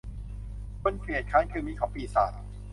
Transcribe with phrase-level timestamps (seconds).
[0.81, 2.31] คนเกียจคร้านคือมิตรของปีศาจ